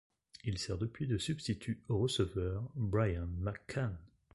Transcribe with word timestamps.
Il 0.43 0.57
sert 0.57 0.79
depuis 0.79 1.05
de 1.05 1.19
substitut 1.19 1.83
au 1.87 1.99
receveur 1.99 2.67
Brian 2.75 3.29
McCann. 3.37 3.95